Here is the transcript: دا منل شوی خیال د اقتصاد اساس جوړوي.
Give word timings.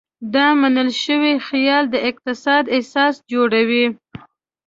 دا 0.33 0.47
منل 0.61 0.89
شوی 1.03 1.33
خیال 1.47 1.83
د 1.89 1.95
اقتصاد 2.09 2.63
اساس 2.77 3.15
جوړوي. 3.31 3.85